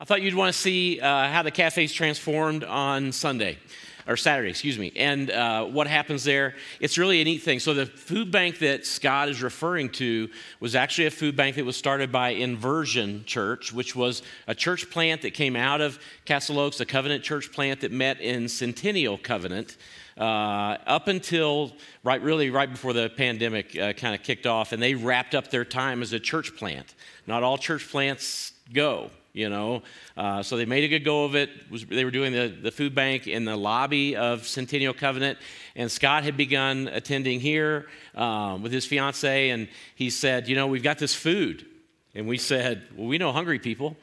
[0.00, 3.58] I thought you'd want to see uh, how the cafe's transformed on Sunday
[4.06, 6.54] or Saturday, excuse me, and uh, what happens there.
[6.78, 7.58] It's really a neat thing.
[7.58, 10.28] So, the food bank that Scott is referring to
[10.60, 14.88] was actually a food bank that was started by Inversion Church, which was a church
[14.88, 19.18] plant that came out of Castle Oaks, a covenant church plant that met in Centennial
[19.18, 19.76] Covenant.
[20.16, 21.72] Uh, up until
[22.04, 25.50] right, really right before the pandemic uh, kind of kicked off, and they wrapped up
[25.50, 26.94] their time as a church plant.
[27.26, 29.82] Not all church plants go you know.
[30.16, 31.50] Uh, so they made a good go of it.
[31.70, 35.38] Was, they were doing the, the food bank in the lobby of Centennial Covenant,
[35.76, 40.66] and Scott had begun attending here um, with his fiance, and he said, you know,
[40.66, 41.66] we've got this food.
[42.14, 43.96] And we said, well, we know hungry people.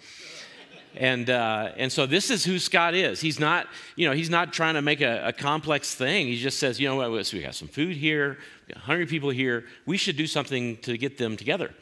[0.95, 3.19] And, uh, and so this is who Scott is.
[3.19, 6.27] He's not, you know, he's not trying to make a, a complex thing.
[6.27, 8.37] He just says, you know what, so we got some food here,
[8.75, 9.65] hungry people here.
[9.85, 11.73] We should do something to get them together.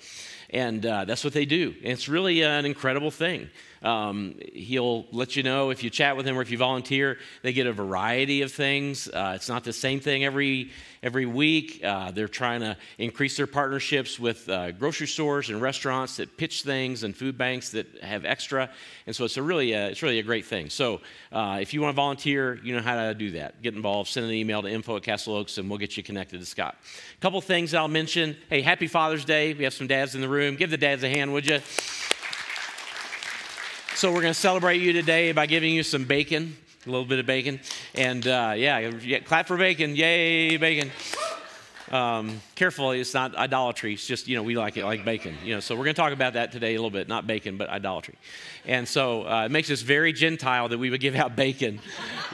[0.53, 1.73] And uh, that's what they do.
[1.81, 3.49] And it's really an incredible thing.
[3.83, 7.17] Um, he'll let you know if you chat with him or if you volunteer.
[7.41, 9.07] They get a variety of things.
[9.07, 10.71] Uh, it's not the same thing every
[11.03, 11.81] every week.
[11.83, 16.63] Uh, they're trying to increase their partnerships with uh, grocery stores and restaurants that pitch
[16.63, 18.69] things and food banks that have extra.
[19.05, 20.69] And so it's a really a, uh, it's really a great thing.
[20.69, 23.61] So uh, if you want to volunteer, you know how to do that.
[23.61, 24.09] Get involved.
[24.09, 26.77] Send an email to info at Castle Oaks, and we'll get you connected to Scott.
[27.17, 28.37] A couple things I'll mention.
[28.49, 29.53] Hey, happy Father's Day.
[29.53, 30.55] We have some dads in the room.
[30.55, 31.59] Give the dads a hand, would you?
[34.03, 37.19] So we're going to celebrate you today by giving you some bacon, a little bit
[37.19, 37.61] of bacon.
[37.95, 39.95] And uh, yeah, yeah, clap for bacon.
[39.95, 40.91] Yay, bacon.
[41.93, 43.93] Um, careful, it's not idolatry.
[43.93, 45.35] It's just, you know, we like it like bacon.
[45.43, 47.07] You know, so we're going to talk about that today a little bit.
[47.07, 48.15] Not bacon, but idolatry.
[48.65, 51.79] And so uh, it makes us very Gentile that we would give out bacon,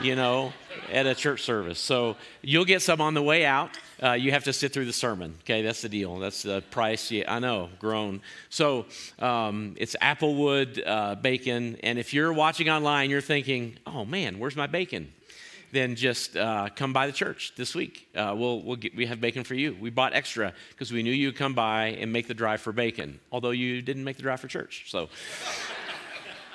[0.02, 0.54] you know,
[0.90, 1.78] at a church service.
[1.78, 4.94] So you'll get some on the way out uh, you have to sit through the
[4.94, 5.36] sermon.
[5.42, 6.20] Okay, that's the deal.
[6.20, 7.12] That's the price.
[7.12, 8.22] Yeah, I know, groan.
[8.50, 8.86] So
[9.20, 11.78] um, it's applewood uh, bacon.
[11.84, 15.12] And if you're watching online, you're thinking, oh man, where's my bacon?
[15.72, 18.08] Then just uh, come by the church this week.
[18.16, 19.78] Uh, we'll, we'll get, we have bacon for you.
[19.80, 23.20] We bought extra because we knew you'd come by and make the drive for bacon,
[23.32, 24.86] although you didn't make the drive for church.
[24.88, 25.10] So.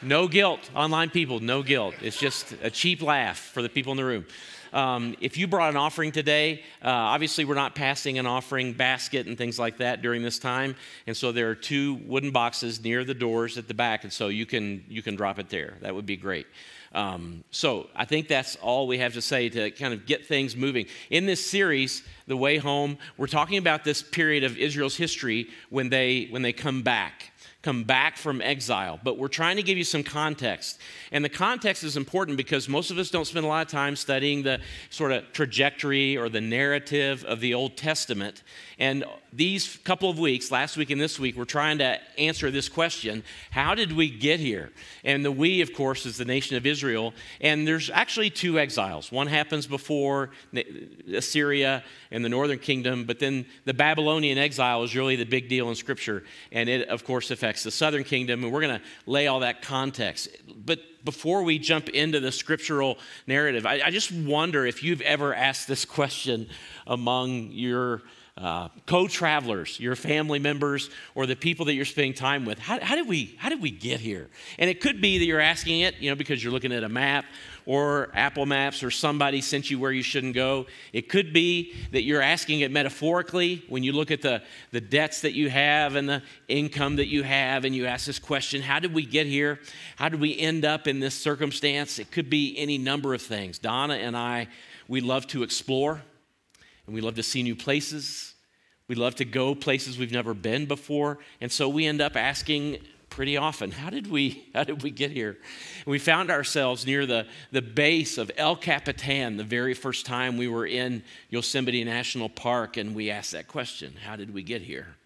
[0.02, 1.94] No guilt, online people, no guilt.
[2.02, 4.26] It's just a cheap laugh for the people in the room.
[4.74, 9.26] Um, if you brought an offering today, uh, obviously we're not passing an offering basket
[9.26, 10.74] and things like that during this time,
[11.06, 14.28] and so there are two wooden boxes near the doors at the back, and so
[14.28, 15.74] you can you can drop it there.
[15.80, 16.46] That would be great.
[16.94, 20.56] Um, so I think that's all we have to say to kind of get things
[20.56, 20.86] moving.
[21.10, 25.88] In this series, The Way Home, we're talking about this period of Israel's history when
[25.88, 27.32] they when they come back
[27.64, 29.00] come back from exile.
[29.02, 30.78] But we're trying to give you some context.
[31.10, 33.96] And the context is important because most of us don't spend a lot of time
[33.96, 38.42] studying the sort of trajectory or the narrative of the Old Testament.
[38.78, 39.04] And
[39.36, 43.24] these couple of weeks, last week and this week, we're trying to answer this question
[43.50, 44.70] How did we get here?
[45.02, 47.12] And the we, of course, is the nation of Israel.
[47.40, 49.10] And there's actually two exiles.
[49.10, 50.30] One happens before
[51.12, 55.68] Assyria and the northern kingdom, but then the Babylonian exile is really the big deal
[55.68, 56.22] in Scripture.
[56.52, 58.44] And it, of course, affects the southern kingdom.
[58.44, 60.28] And we're going to lay all that context.
[60.64, 65.34] But before we jump into the scriptural narrative, I, I just wonder if you've ever
[65.34, 66.48] asked this question
[66.86, 68.02] among your
[68.36, 72.58] uh, co-travelers, your family members, or the people that you're spending time with.
[72.58, 74.28] How, how, did we, how did we get here?
[74.58, 76.88] And it could be that you're asking it, you know, because you're looking at a
[76.88, 77.26] map
[77.64, 80.66] or Apple Maps or somebody sent you where you shouldn't go.
[80.92, 85.20] It could be that you're asking it metaphorically when you look at the, the debts
[85.20, 88.80] that you have and the income that you have, and you ask this question How
[88.80, 89.60] did we get here?
[89.94, 92.00] How did we end up in this circumstance?
[92.00, 93.60] It could be any number of things.
[93.60, 94.48] Donna and I,
[94.88, 96.02] we love to explore
[96.86, 98.34] and we love to see new places.
[98.88, 101.18] We love to go places we've never been before.
[101.40, 102.78] And so we end up asking
[103.08, 105.38] pretty often, how did we, how did we get here?
[105.84, 110.36] And we found ourselves near the, the base of El Capitan the very first time
[110.36, 114.62] we were in Yosemite National Park, and we asked that question how did we get
[114.62, 114.96] here?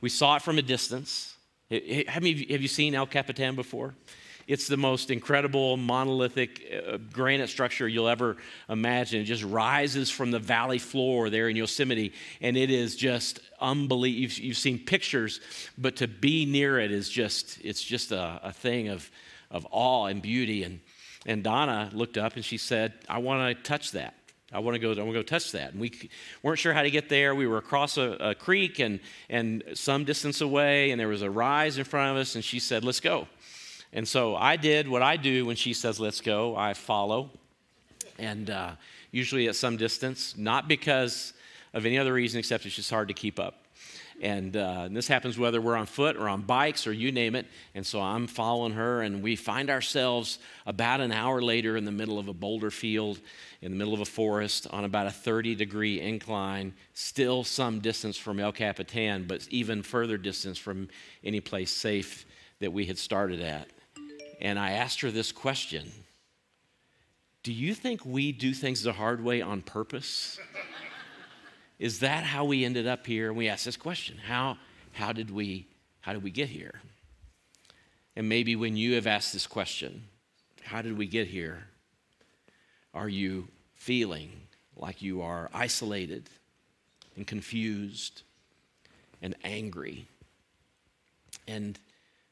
[0.00, 1.36] We saw it from a distance.
[1.70, 3.94] Have you, have you seen El Capitan before?
[4.50, 8.36] It's the most incredible monolithic uh, granite structure you'll ever
[8.68, 9.20] imagine.
[9.20, 14.20] It just rises from the valley floor there in Yosemite, and it is just unbelievable.
[14.22, 15.40] You've, you've seen pictures,
[15.78, 19.08] but to be near it is just, it's just a, a thing of,
[19.52, 20.64] of awe and beauty.
[20.64, 20.80] And,
[21.26, 24.14] and Donna looked up and she said, I want to touch that.
[24.52, 24.90] I want to go.
[25.00, 25.70] I want to go touch that.
[25.70, 26.10] And we
[26.42, 27.36] weren't sure how to get there.
[27.36, 28.98] We were across a, a, creek and
[29.28, 32.34] and some distance away, and there was a rise in front of us.
[32.34, 33.28] And she said, "Let's go."
[33.92, 36.54] And so I did what I do when she says, let's go.
[36.56, 37.30] I follow,
[38.18, 38.72] and uh,
[39.10, 41.32] usually at some distance, not because
[41.74, 43.56] of any other reason except it's just hard to keep up.
[44.20, 47.34] And, uh, and, this happens whether we're on foot or on bikes or you name
[47.34, 47.46] it.
[47.74, 51.90] And so I'm following her, and we find ourselves about an hour later in the
[51.90, 53.18] middle of a boulder field,
[53.62, 58.18] in the middle of a forest, on about a 30 degree incline, still some distance
[58.18, 60.90] from El Capitan, but even further distance from
[61.24, 62.26] any place safe
[62.60, 63.68] that we had started at.
[64.40, 65.92] And I asked her this question
[67.42, 70.38] Do you think we do things the hard way on purpose?
[71.78, 73.28] Is that how we ended up here?
[73.28, 74.56] And we asked this question How,
[74.92, 75.66] how, did, we,
[76.00, 76.80] how did we get here?
[78.16, 80.04] And maybe when you have asked this question,
[80.62, 81.64] How did we get here?
[82.92, 84.32] Are you feeling
[84.76, 86.28] like you are isolated
[87.16, 88.22] and confused
[89.22, 90.06] and angry?
[91.46, 91.78] And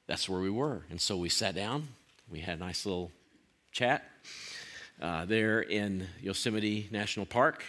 [0.08, 0.82] that's where we were.
[0.90, 1.86] And so we sat down,
[2.30, 3.12] we had a nice little
[3.70, 4.02] chat
[5.00, 7.62] uh, there in Yosemite National Park.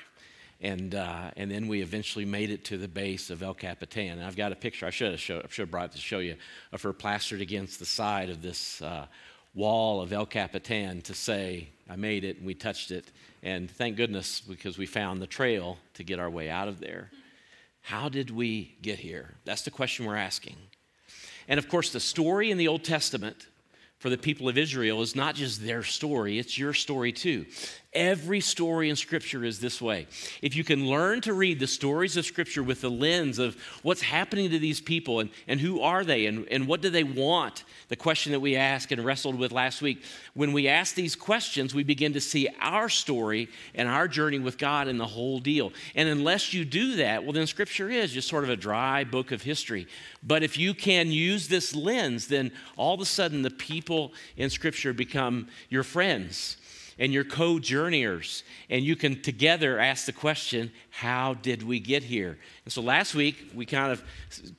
[0.61, 4.17] And, uh, and then we eventually made it to the base of El Capitan.
[4.17, 6.35] And I've got a picture, I should have, I should have brought to show you,
[6.71, 9.05] of her plastered against the side of this uh,
[9.53, 13.05] wall of El Capitan to say, I made it and we touched it.
[13.43, 17.11] And thank goodness because we found the trail to get our way out of there.
[17.81, 19.35] How did we get here?
[19.45, 20.55] That's the question we're asking.
[21.49, 23.47] And of course, the story in the Old Testament
[23.97, 27.45] for the people of Israel is not just their story, it's your story too.
[27.93, 30.05] Every story in Scripture is this way.
[30.43, 34.01] If you can learn to read the stories of Scripture with the lens of what's
[34.01, 37.63] happening to these people and, and who are they and, and what do they want,
[37.87, 40.03] the question that we asked and wrestled with last week,
[40.35, 44.59] when we ask these questions, we begin to see our story and our journey with
[44.59, 45.73] God in the whole deal.
[45.95, 49.31] And unless you do that, well, then Scripture is just sort of a dry book
[49.31, 49.87] of history.
[50.21, 54.51] But if you can use this lens, then all of a sudden the people in
[54.51, 56.57] Scripture become your friends
[56.99, 62.03] and you're co journeyers, and you can together ask the question, How did we get
[62.03, 62.37] here?
[62.65, 64.03] And so last week, we kind of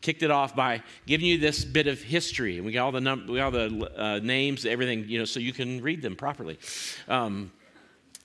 [0.00, 3.00] kicked it off by giving you this bit of history, and we got all the,
[3.00, 6.16] num- we got all the uh, names, everything, you know, so you can read them
[6.16, 6.58] properly.
[7.06, 7.52] Um,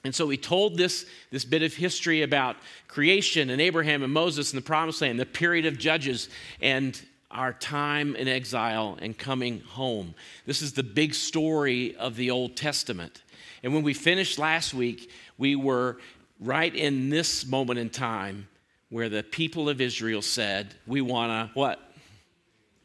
[0.06, 2.58] and so we told this, this bit of history about
[2.88, 6.30] creation and Abraham and Moses and the promised land, the period of judges,
[6.62, 7.00] and
[7.32, 10.16] our time in exile and coming home.
[10.46, 13.24] This is the big story of the Old Testament.
[13.66, 15.10] And when we finished last week,
[15.40, 15.98] we were
[16.40, 18.48] right in this moment in time
[18.90, 21.82] where the people of Israel said, We want a what?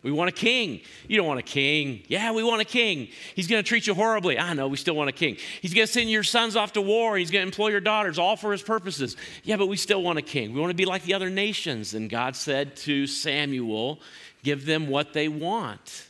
[0.02, 0.80] We want a king.
[1.06, 2.02] You don't want a king.
[2.08, 3.08] Yeah, we want a king.
[3.34, 4.38] He's going to treat you horribly.
[4.38, 5.36] I know, we still want a king.
[5.60, 7.18] He's going to send your sons off to war.
[7.18, 9.18] He's going to employ your daughters, all for his purposes.
[9.44, 10.54] Yeah, but we still want a king.
[10.54, 11.92] We want to be like the other nations.
[11.92, 14.00] And God said to Samuel,
[14.42, 16.08] Give them what they want.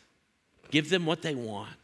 [0.71, 1.80] Give them what they want.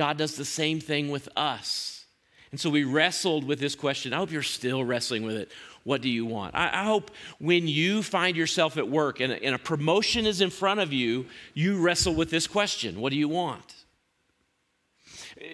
[0.00, 2.06] God does the same thing with us.
[2.52, 4.14] And so we wrestled with this question.
[4.14, 5.52] I hope you're still wrestling with it.
[5.84, 6.54] What do you want?
[6.54, 10.40] I, I hope when you find yourself at work and a, and a promotion is
[10.40, 13.74] in front of you, you wrestle with this question What do you want?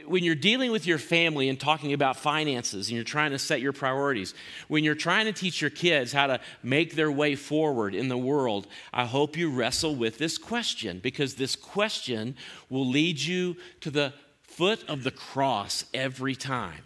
[0.07, 3.61] when you're dealing with your family and talking about finances and you're trying to set
[3.61, 4.35] your priorities,
[4.69, 8.19] when you're trying to teach your kids how to make their way forward in the
[8.19, 12.35] world, I hope you wrestle with this question because this question
[12.69, 14.13] will lead you to the
[14.57, 16.83] foot of the cross every time.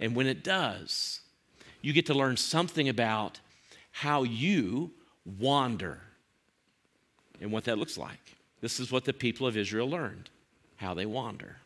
[0.00, 1.20] And when it does,
[1.80, 3.38] you get to learn something about
[3.92, 4.90] how you
[5.38, 6.00] wander
[7.40, 8.34] and what that looks like.
[8.60, 10.30] This is what the people of Israel learned
[10.76, 11.58] how they wander.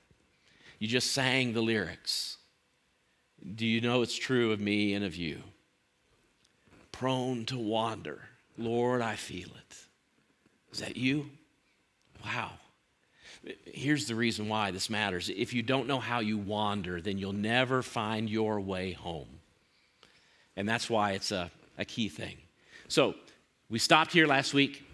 [0.79, 2.37] You just sang the lyrics.
[3.55, 5.43] Do you know it's true of me and of you?
[6.93, 8.29] Prone to wander.
[8.59, 9.77] Lord, I feel it.
[10.71, 11.31] Is that you?
[12.23, 12.50] Wow.
[13.64, 15.28] Here's the reason why this matters.
[15.28, 19.28] If you don't know how you wander, then you'll never find your way home.
[20.57, 22.37] And that's why it's a, a key thing.
[22.88, 23.14] So,
[23.71, 24.88] we stopped here last week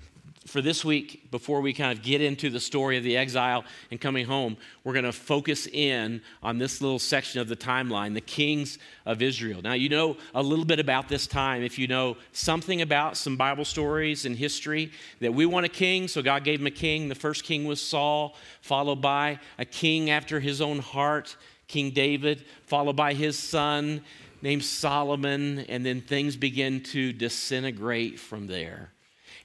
[0.46, 4.00] for this week, before we kind of get into the story of the exile and
[4.00, 8.20] coming home, we're going to focus in on this little section of the timeline, the
[8.20, 9.62] kings of Israel.
[9.62, 11.62] Now, you know a little bit about this time.
[11.62, 16.08] If you know something about some Bible stories and history, that we want a king,
[16.08, 17.08] so God gave him a king.
[17.08, 22.44] The first king was Saul, followed by a king after his own heart, King David,
[22.66, 24.02] followed by his son
[24.42, 28.93] named Solomon, and then things begin to disintegrate from there.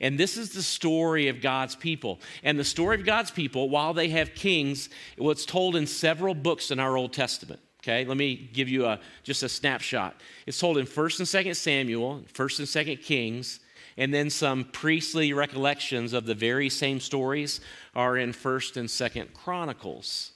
[0.01, 2.19] And this is the story of God's people.
[2.43, 6.71] And the story of God's people, while they have kings, what's told in several books
[6.71, 7.59] in our Old Testament.
[7.81, 10.15] Okay, let me give you a, just a snapshot.
[10.45, 13.61] It's told in 1st and 2nd Samuel, 1st and 2nd Kings,
[13.97, 17.61] and then some priestly recollections of the very same stories
[17.95, 20.31] are in 1st and 2nd Chronicles.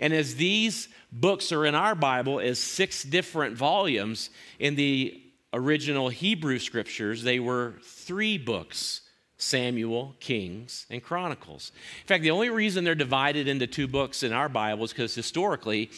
[0.00, 6.08] And as these books are in our Bible as six different volumes, in the original
[6.08, 9.02] Hebrew scriptures, they were three books
[9.40, 11.70] Samuel, Kings, and Chronicles.
[12.02, 15.14] In fact, the only reason they're divided into two books in our Bible is because
[15.14, 15.90] historically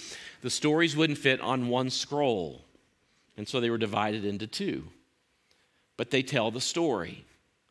[0.43, 2.67] the stories wouldn't fit on one scroll.
[3.39, 4.89] And so they were divided into two.
[5.97, 7.25] But they tell the story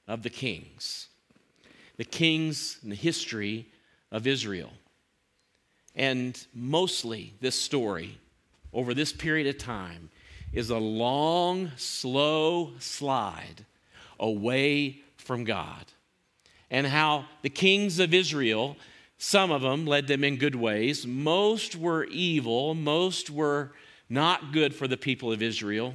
[0.07, 1.07] of the kings,
[1.97, 3.67] the kings and the history
[4.11, 4.71] of Israel.
[5.95, 8.17] And mostly, this story
[8.73, 10.09] over this period of time
[10.53, 13.65] is a long, slow slide
[14.19, 15.85] away from God.
[16.71, 18.77] And how the kings of Israel,
[19.17, 23.71] some of them led them in good ways, most were evil, most were
[24.09, 25.93] not good for the people of Israel.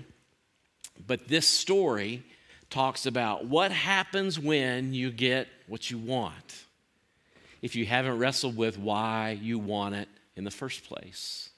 [1.06, 2.22] But this story
[2.70, 6.64] talks about what happens when you get what you want
[7.64, 10.06] if you haven't wrestled with why you want it
[10.36, 11.48] in the first place.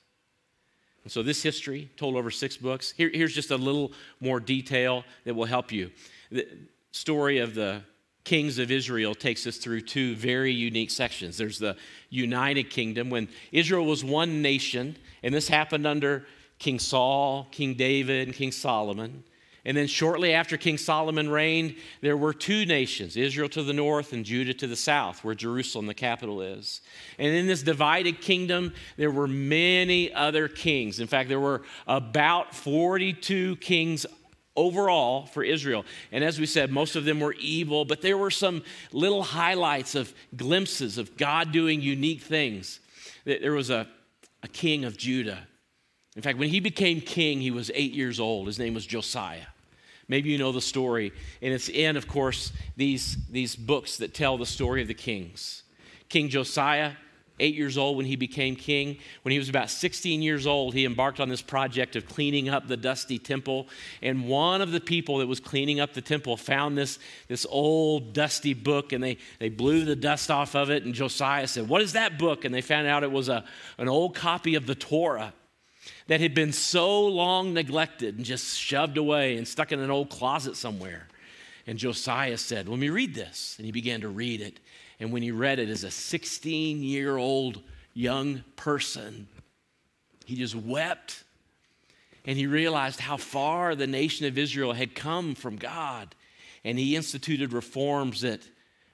[1.07, 5.05] And so, this history, told over six books, here, here's just a little more detail
[5.23, 5.93] that will help you.
[6.33, 6.49] The
[6.91, 7.83] story of the
[8.25, 11.37] kings of Israel takes us through two very unique sections.
[11.39, 11.77] There's the
[12.11, 16.27] United Kingdom, when Israel was one nation, and this happened under
[16.59, 19.23] King Saul, King David, and King Solomon.
[19.67, 24.13] And then shortly after King Solomon reigned, there were two nations Israel to the north
[24.13, 26.81] and Judah to the south, where Jerusalem, the capital, is.
[27.19, 31.01] And in this divided kingdom, there were many other kings.
[31.01, 34.07] In fact, there were about 42 kings
[34.55, 35.85] overall for Israel.
[36.13, 39.97] And as we said, most of them were evil, but there were some little highlights
[39.97, 42.79] of glimpses of God doing unique things.
[43.25, 43.89] There was a,
[44.45, 45.49] a king of Judah.
[46.15, 48.47] In fact, when he became king, he was eight years old.
[48.47, 49.47] His name was Josiah.
[50.09, 51.13] Maybe you know the story.
[51.43, 55.65] And it's in, of course, these, these books that tell the story of the kings.
[56.09, 56.93] King Josiah,
[57.41, 58.99] eight years old when he became king.
[59.23, 62.69] When he was about 16 years old, he embarked on this project of cleaning up
[62.69, 63.69] the dusty temple.
[64.01, 66.99] And one of the people that was cleaning up the temple found this,
[67.29, 70.85] this old dusty book and they, they blew the dust off of it.
[70.85, 72.45] And Josiah said, What is that book?
[72.45, 73.45] And they found out it was a,
[73.79, 75.35] an old copy of the Torah
[76.09, 80.11] that had been so long neglected and just shoved away and stuck in an old
[80.11, 81.09] closet somewhere.
[81.67, 83.57] And Josiah said, Let me read this.
[83.59, 84.61] And he began to read it.
[85.01, 87.61] And when he read it as a 16 year old
[87.93, 89.27] young person,
[90.25, 91.25] he just wept.
[92.25, 96.15] And he realized how far the nation of Israel had come from God.
[96.65, 98.41] And he instituted reforms that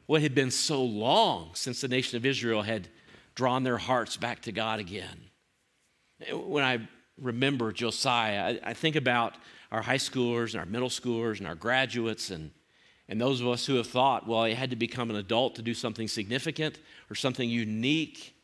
[0.06, 2.88] what had been so long since the nation of Israel had
[3.34, 5.30] drawn their hearts back to God again.
[6.30, 6.86] When I
[7.22, 9.36] remember Josiah, I, I think about
[9.70, 12.50] our high schoolers and our middle schoolers and our graduates and,
[13.08, 15.62] and those of us who have thought, well, I had to become an adult to
[15.62, 16.78] do something significant
[17.10, 18.34] or something unique.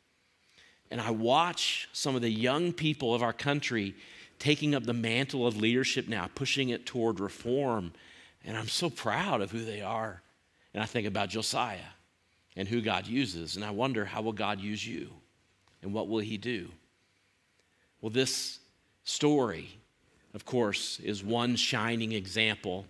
[0.90, 3.94] And I watch some of the young people of our country
[4.38, 7.92] taking up the mantle of leadership now, pushing it toward reform.
[8.44, 10.22] And I'm so proud of who they are.
[10.72, 11.78] And I think about Josiah
[12.56, 13.56] and who God uses.
[13.56, 15.10] And I wonder, how will God use you?
[15.82, 16.68] And what will he do?
[18.00, 18.60] Well, this
[19.08, 19.68] story,
[20.34, 22.86] of course, is one shining example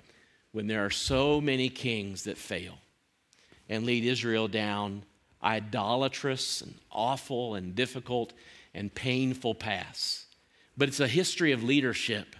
[0.53, 2.79] when there are so many kings that fail
[3.69, 5.03] and lead Israel down
[5.43, 8.33] idolatrous and awful and difficult
[8.75, 10.27] and painful paths.
[10.77, 12.35] But it's a history of leadership.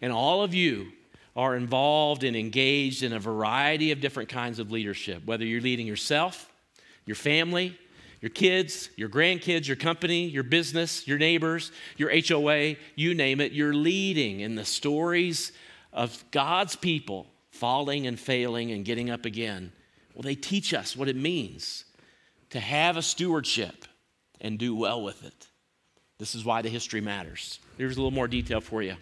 [0.00, 0.92] And all of you
[1.36, 5.86] are involved and engaged in a variety of different kinds of leadership, whether you're leading
[5.86, 6.50] yourself,
[7.06, 7.76] your family,
[8.20, 13.52] your kids, your grandkids, your company, your business, your neighbors, your HOA, you name it,
[13.52, 15.52] you're leading in the stories
[15.92, 19.72] of God's people falling and failing and getting up again.
[20.14, 21.84] Well, they teach us what it means
[22.50, 23.86] to have a stewardship
[24.40, 25.48] and do well with it.
[26.18, 27.58] This is why the history matters.
[27.78, 28.96] Here's a little more detail for you.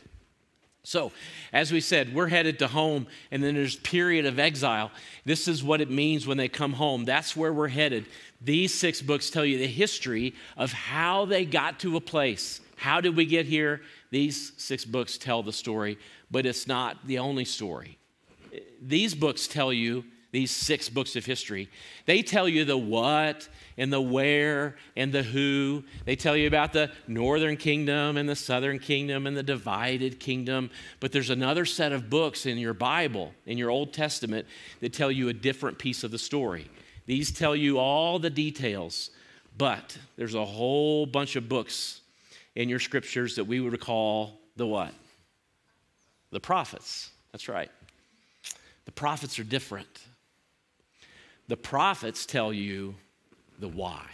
[0.84, 1.12] So,
[1.52, 4.90] as we said, we're headed to home, and then there's period of exile.
[5.24, 7.04] This is what it means when they come home.
[7.04, 8.06] That's where we're headed.
[8.40, 12.60] These six books tell you the history of how they got to a place.
[12.76, 13.82] How did we get here?
[14.10, 15.98] These six books tell the story,
[16.30, 17.98] but it's not the only story.
[18.80, 21.68] These books tell you these six books of history.
[22.04, 25.84] They tell you the what and the where and the who.
[26.04, 30.70] They tell you about the northern kingdom and the southern kingdom and the divided kingdom.
[31.00, 34.46] But there's another set of books in your Bible, in your Old Testament,
[34.80, 36.70] that tell you a different piece of the story.
[37.06, 39.10] These tell you all the details,
[39.56, 42.02] but there's a whole bunch of books
[42.54, 44.92] in your scriptures that we would call the what?
[46.32, 47.10] The prophets.
[47.32, 47.70] That's right.
[48.84, 49.88] The prophets are different.
[51.48, 52.94] The prophets tell you
[53.58, 54.04] the why.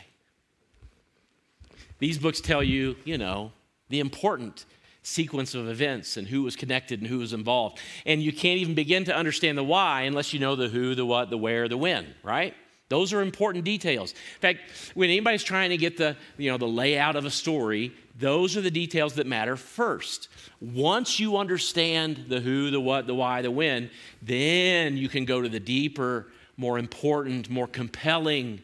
[1.99, 3.53] These books tell you, you know,
[3.89, 4.65] the important
[5.03, 7.79] sequence of events and who was connected and who was involved.
[8.07, 11.05] And you can't even begin to understand the why unless you know the who, the
[11.05, 12.55] what, the where, the when, right?
[12.89, 14.13] Those are important details.
[14.13, 14.61] In fact,
[14.95, 18.61] when anybody's trying to get the, you know, the layout of a story, those are
[18.61, 20.29] the details that matter first.
[20.61, 23.91] Once you understand the who, the what, the why, the when,
[24.23, 26.27] then you can go to the deeper,
[26.57, 28.63] more important, more compelling,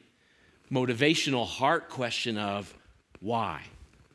[0.71, 2.73] motivational heart question of
[3.21, 3.63] why.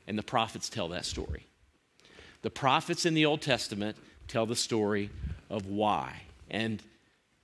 [0.07, 1.45] And the prophets tell that story.
[2.41, 5.09] The prophets in the Old Testament tell the story
[5.49, 6.81] of why and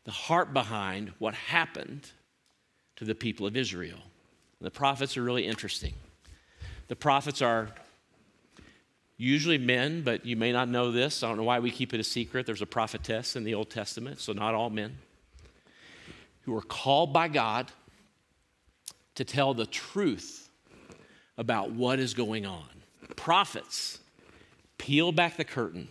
[0.04, 2.08] the heart behind what happened
[2.98, 4.00] to the people of Israel.
[4.60, 5.94] The prophets are really interesting.
[6.88, 7.70] The prophets are
[9.18, 11.24] usually men, but you may not know this.
[11.24, 12.46] I don't know why we keep it a secret.
[12.46, 14.98] There's a prophetess in the Old Testament, so not all men,
[16.44, 17.72] who are called by God
[19.16, 20.50] to tell the truth
[21.38, 22.68] about what is going on.
[23.16, 24.00] Prophets
[24.78, 25.88] peel back the curtain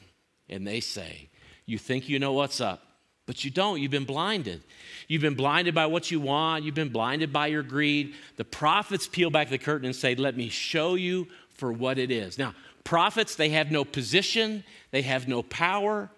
[0.49, 1.28] and they say,
[1.66, 2.83] You think you know what's up,
[3.26, 3.80] but you don't.
[3.80, 4.62] You've been blinded.
[5.07, 8.14] You've been blinded by what you want, you've been blinded by your greed.
[8.37, 12.11] The prophets peel back the curtain and say, Let me show you for what it
[12.11, 12.38] is.
[12.38, 12.54] Now,
[12.85, 16.11] prophets, they have no position, they have no power.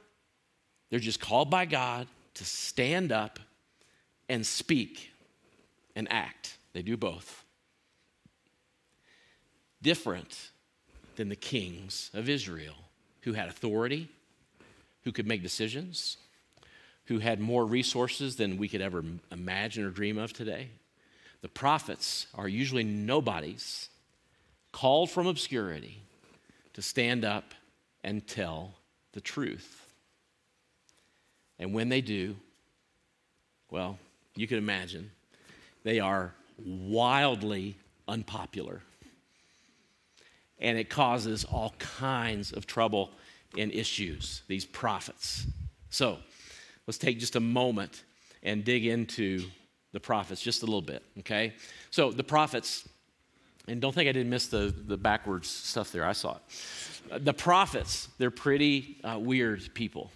[0.90, 3.38] They're just called by God to stand up
[4.28, 5.12] and speak
[5.94, 6.56] and act.
[6.72, 7.44] They do both.
[9.82, 10.50] Different
[11.16, 12.76] than the kings of Israel,
[13.22, 14.08] who had authority,
[15.04, 16.16] who could make decisions,
[17.06, 20.68] who had more resources than we could ever imagine or dream of today.
[21.42, 23.88] The prophets are usually nobodies
[24.70, 25.98] called from obscurity
[26.72, 27.52] to stand up
[28.04, 28.74] and tell
[29.12, 29.86] the truth.
[31.58, 32.36] And when they do,
[33.70, 33.98] well,
[34.34, 35.10] you can imagine,
[35.84, 37.76] they are wildly
[38.08, 38.82] unpopular
[40.62, 43.10] and it causes all kinds of trouble
[43.58, 45.46] and issues, these prophets.
[45.90, 46.18] So
[46.86, 48.04] let's take just a moment
[48.42, 49.42] and dig into
[49.92, 51.54] the prophets just a little bit, okay?
[51.90, 52.88] So the prophets,
[53.68, 57.24] and don't think I didn't miss the, the backwards stuff there, I saw it.
[57.24, 60.10] The prophets, they're pretty uh, weird people.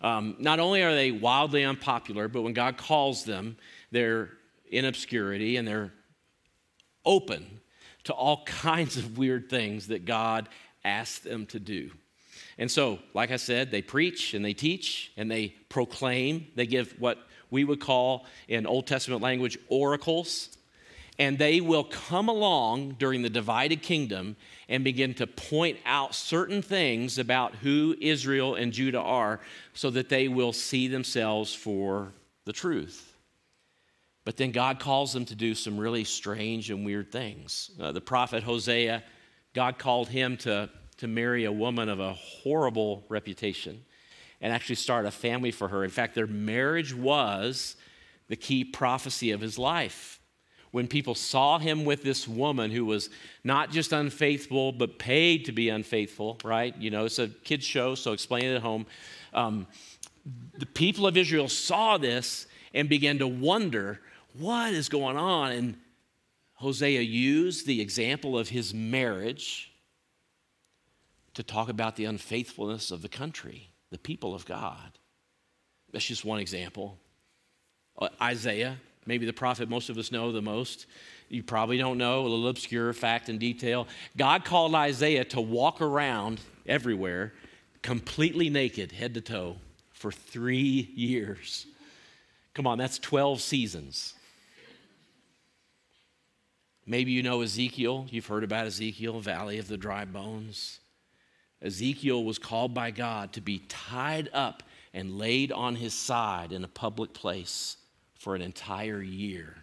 [0.00, 3.56] Um, not only are they wildly unpopular, but when God calls them,
[3.90, 4.30] they're
[4.70, 5.92] in obscurity and they're
[7.04, 7.60] open
[8.04, 10.48] to all kinds of weird things that God
[10.84, 11.90] asked them to do.
[12.58, 16.46] And so, like I said, they preach and they teach and they proclaim.
[16.54, 17.18] They give what
[17.50, 20.56] we would call in Old Testament language oracles.
[21.20, 24.36] And they will come along during the divided kingdom
[24.70, 29.38] and begin to point out certain things about who Israel and Judah are
[29.74, 32.14] so that they will see themselves for
[32.46, 33.12] the truth.
[34.24, 37.70] But then God calls them to do some really strange and weird things.
[37.78, 39.02] Uh, the prophet Hosea,
[39.52, 43.84] God called him to, to marry a woman of a horrible reputation
[44.40, 45.84] and actually start a family for her.
[45.84, 47.76] In fact, their marriage was
[48.28, 50.19] the key prophecy of his life.
[50.70, 53.10] When people saw him with this woman who was
[53.42, 56.76] not just unfaithful, but paid to be unfaithful, right?
[56.76, 58.86] You know, it's a kid's show, so explain it at home.
[59.34, 59.66] Um,
[60.56, 64.00] the people of Israel saw this and began to wonder
[64.38, 65.52] what is going on?
[65.52, 65.76] And
[66.54, 69.72] Hosea used the example of his marriage
[71.34, 74.98] to talk about the unfaithfulness of the country, the people of God.
[75.92, 76.98] That's just one example.
[77.98, 78.76] Uh, Isaiah,
[79.10, 80.86] maybe the prophet most of us know the most.
[81.28, 83.88] You probably don't know, a little obscure fact and detail.
[84.16, 87.32] God called Isaiah to walk around everywhere
[87.82, 89.56] completely naked, head to toe,
[89.90, 91.66] for three years.
[92.54, 94.14] Come on, that's 12 seasons.
[96.86, 98.06] Maybe you know Ezekiel.
[98.10, 100.78] You've heard about Ezekiel, Valley of the Dry Bones.
[101.60, 104.62] Ezekiel was called by God to be tied up
[104.94, 107.76] and laid on his side in a public place
[108.20, 109.56] for an entire year.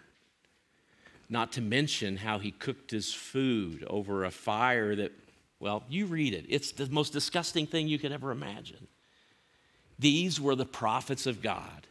[1.29, 5.13] Not to mention how he cooked his food over a fire that,
[5.59, 6.45] well, you read it.
[6.49, 8.87] It's the most disgusting thing you could ever imagine.
[9.97, 11.87] These were the prophets of God,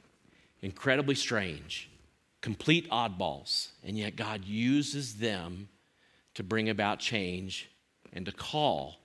[0.61, 1.89] incredibly strange
[2.47, 5.69] complete oddballs, and yet God uses them
[6.35, 7.69] to bring about change
[8.13, 9.01] and to call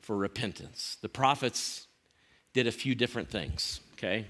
[0.00, 0.96] for repentance.
[1.02, 1.88] The prophets
[2.54, 4.24] did a few different things, okay?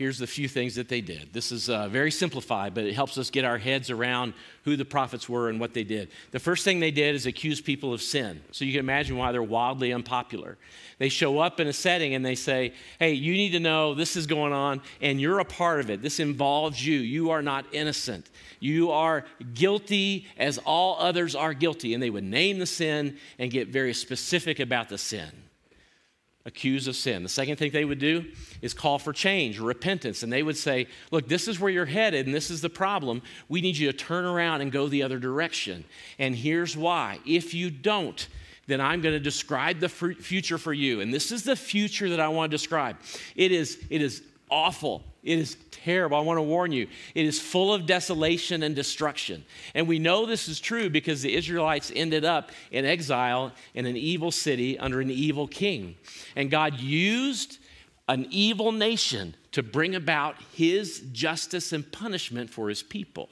[0.00, 1.30] Here's the few things that they did.
[1.30, 4.32] This is uh, very simplified, but it helps us get our heads around
[4.64, 6.08] who the prophets were and what they did.
[6.30, 8.40] The first thing they did is accuse people of sin.
[8.50, 10.56] So you can imagine why they're wildly unpopular.
[10.96, 14.16] They show up in a setting and they say, Hey, you need to know this
[14.16, 16.00] is going on, and you're a part of it.
[16.00, 16.98] This involves you.
[16.98, 18.30] You are not innocent.
[18.58, 21.92] You are guilty as all others are guilty.
[21.92, 25.30] And they would name the sin and get very specific about the sin
[26.46, 27.22] accused of sin.
[27.22, 28.24] The second thing they would do
[28.62, 30.22] is call for change, repentance.
[30.22, 33.22] And they would say, Look, this is where you're headed, and this is the problem.
[33.48, 35.84] We need you to turn around and go the other direction.
[36.18, 37.20] And here's why.
[37.26, 38.26] If you don't,
[38.66, 41.00] then I'm going to describe the future for you.
[41.00, 42.96] And this is the future that I want to describe.
[43.34, 45.04] It is, it is awful.
[45.22, 46.16] It is terrible.
[46.16, 46.88] I want to warn you.
[47.14, 49.44] It is full of desolation and destruction.
[49.74, 53.96] And we know this is true because the Israelites ended up in exile in an
[53.96, 55.96] evil city under an evil king.
[56.36, 57.58] And God used
[58.08, 63.28] an evil nation to bring about his justice and punishment for his people.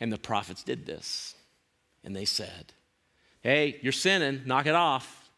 [0.00, 1.34] And the prophets did this.
[2.04, 2.72] And they said,
[3.40, 5.30] Hey, you're sinning, knock it off.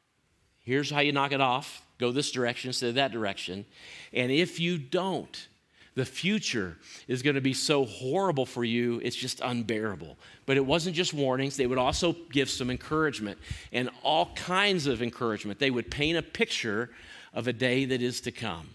[0.61, 3.65] Here's how you knock it off go this direction instead of that direction.
[4.13, 5.49] And if you don't,
[5.95, 10.17] the future is going to be so horrible for you, it's just unbearable.
[10.47, 13.39] But it wasn't just warnings, they would also give some encouragement
[13.73, 15.59] and all kinds of encouragement.
[15.59, 16.91] They would paint a picture
[17.35, 18.69] of a day that is to come.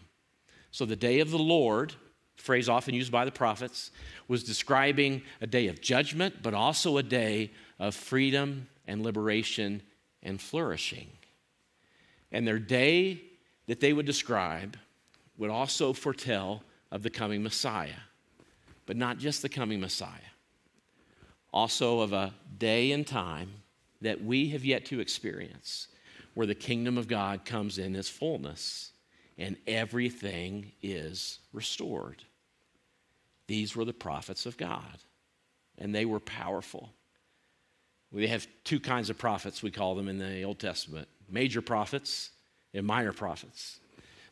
[0.72, 1.94] So, the day of the Lord,
[2.36, 3.92] phrase often used by the prophets,
[4.28, 9.82] was describing a day of judgment, but also a day of freedom and liberation
[10.22, 11.08] and flourishing.
[12.32, 13.22] And their day
[13.68, 14.78] that they would describe
[15.38, 18.02] would also foretell of the coming Messiah.
[18.86, 20.12] But not just the coming Messiah,
[21.52, 23.50] also of a day and time
[24.02, 25.88] that we have yet to experience
[26.36, 28.92] where the kingdom of God comes in its fullness
[29.38, 32.24] and everything is restored.
[33.48, 35.00] These were the prophets of God,
[35.78, 36.92] and they were powerful.
[38.16, 42.30] We have two kinds of prophets, we call them in the Old Testament major prophets
[42.74, 43.80] and minor prophets.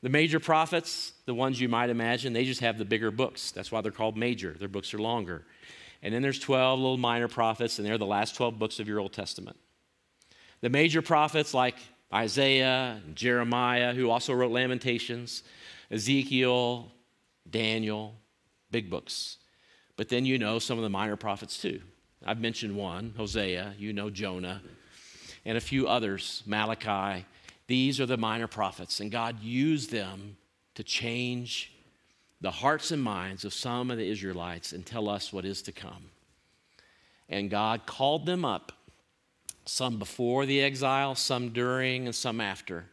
[0.02, 3.52] The major prophets, the ones you might imagine, they just have the bigger books.
[3.52, 4.56] That's why they're called major.
[4.58, 5.44] Their books are longer.
[6.02, 9.00] And then there's 12 little minor prophets, and they're the last 12 books of your
[9.00, 9.58] Old Testament.
[10.62, 11.76] The major prophets, like
[12.14, 15.44] Isaiah, and Jeremiah, who also wrote Lamentations,
[15.92, 16.92] Ezekiel,
[17.50, 18.16] Daniel,
[18.72, 19.38] big books.
[19.98, 21.82] But then you know some of the minor prophets too.
[22.26, 24.62] I've mentioned one, Hosea, you know Jonah,
[25.46, 27.26] and a few others, Malachi.
[27.68, 30.38] These are the minor prophets, and God used them
[30.76, 31.74] to change
[32.40, 35.72] the hearts and minds of some of the Israelites and tell us what is to
[35.72, 36.10] come.
[37.30, 38.72] And God called them up,
[39.66, 42.86] some before the exile, some during, and some after,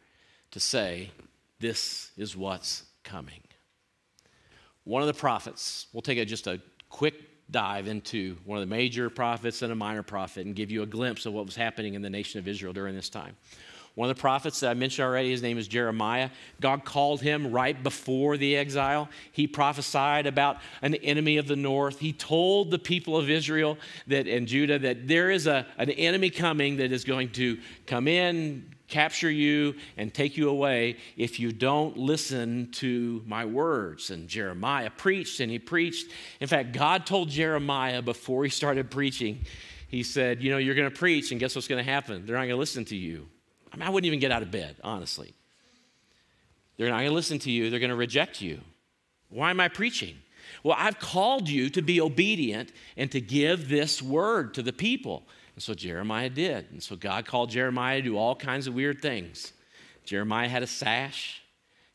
[0.52, 1.10] to say,
[1.58, 3.40] This is what's coming.
[4.84, 7.14] One of the prophets, we'll take a, just a quick
[7.50, 10.86] dive into one of the major prophets and a minor prophet and give you a
[10.86, 13.36] glimpse of what was happening in the nation of Israel during this time.
[13.96, 16.30] One of the prophets that I mentioned already, his name is Jeremiah.
[16.60, 19.08] God called him right before the exile.
[19.32, 21.98] He prophesied about an enemy of the north.
[21.98, 26.30] He told the people of Israel that and Judah that there is a, an enemy
[26.30, 31.52] coming that is going to come in, capture you, and take you away if you
[31.52, 34.10] don't listen to my words.
[34.10, 36.10] And Jeremiah preached and he preached.
[36.40, 39.44] In fact, God told Jeremiah before he started preaching,
[39.88, 42.26] he said, You know, you're going to preach, and guess what's going to happen?
[42.26, 43.28] They're not going to listen to you.
[43.72, 45.34] I mean, I wouldn't even get out of bed, honestly.
[46.76, 48.60] They're not going to listen to you, they're going to reject you.
[49.28, 50.16] Why am I preaching?
[50.62, 55.26] Well, I've called you to be obedient and to give this word to the people.
[55.54, 56.70] And so Jeremiah did.
[56.70, 59.52] And so God called Jeremiah to do all kinds of weird things.
[60.04, 61.42] Jeremiah had a sash,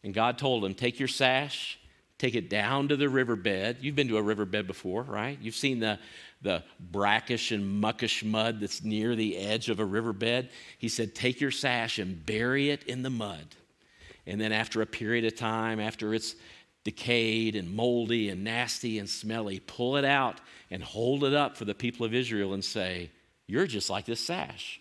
[0.03, 1.79] and God told him, Take your sash,
[2.17, 3.77] take it down to the riverbed.
[3.81, 5.37] You've been to a riverbed before, right?
[5.41, 5.99] You've seen the,
[6.41, 10.49] the brackish and muckish mud that's near the edge of a riverbed.
[10.77, 13.55] He said, Take your sash and bury it in the mud.
[14.27, 16.35] And then, after a period of time, after it's
[16.83, 20.39] decayed and moldy and nasty and smelly, pull it out
[20.71, 23.11] and hold it up for the people of Israel and say,
[23.47, 24.79] You're just like this sash.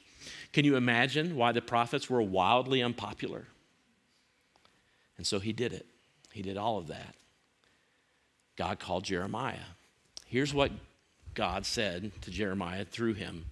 [0.53, 3.47] Can you imagine why the prophets were wildly unpopular?
[5.17, 5.87] And so he did it.
[6.33, 7.15] He did all of that.
[8.57, 9.57] God called Jeremiah.
[10.27, 10.73] Here's what
[11.35, 13.47] God said to Jeremiah through him.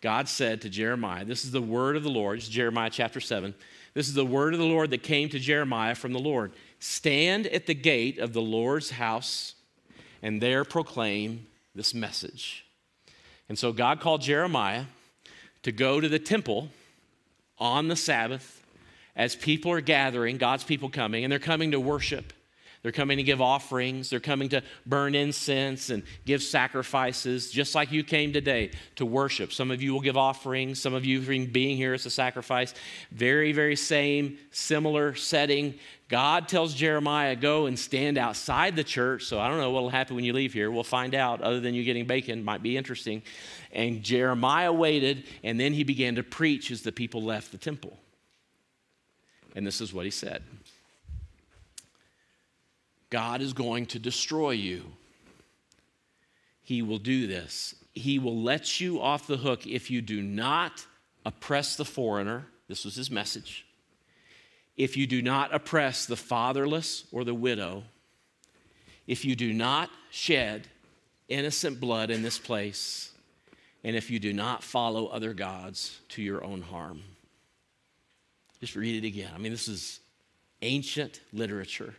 [0.00, 2.38] God said to Jeremiah, This is the word of the Lord.
[2.38, 3.54] Is Jeremiah chapter 7.
[3.94, 6.52] This is the word of the Lord that came to Jeremiah from the Lord.
[6.78, 9.54] Stand at the gate of the Lord's house
[10.22, 12.63] and there proclaim this message.
[13.48, 14.84] And so God called Jeremiah
[15.62, 16.70] to go to the temple
[17.58, 18.62] on the Sabbath
[19.16, 22.32] as people are gathering, God's people coming, and they're coming to worship.
[22.84, 24.10] They're coming to give offerings.
[24.10, 29.54] They're coming to burn incense and give sacrifices, just like you came today to worship.
[29.54, 30.82] Some of you will give offerings.
[30.82, 32.74] Some of you being here as a sacrifice.
[33.10, 35.76] Very, very same, similar setting.
[36.10, 39.24] God tells Jeremiah, go and stand outside the church.
[39.24, 40.70] So I don't know what will happen when you leave here.
[40.70, 43.22] We'll find out, other than you getting bacon, might be interesting.
[43.72, 47.98] And Jeremiah waited, and then he began to preach as the people left the temple.
[49.56, 50.42] And this is what he said
[53.14, 54.82] God is going to destroy you.
[56.64, 57.76] He will do this.
[57.92, 60.84] He will let you off the hook if you do not
[61.24, 62.46] oppress the foreigner.
[62.66, 63.66] This was his message.
[64.76, 67.84] If you do not oppress the fatherless or the widow,
[69.06, 70.66] if you do not shed
[71.28, 73.12] innocent blood in this place,
[73.84, 77.00] and if you do not follow other gods to your own harm.
[78.58, 79.30] Just read it again.
[79.32, 80.00] I mean, this is
[80.62, 81.94] ancient literature.